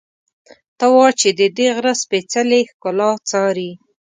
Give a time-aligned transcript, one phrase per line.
[0.77, 3.71] ته وا چې ددې غره سپېڅلې ښکلا څاري.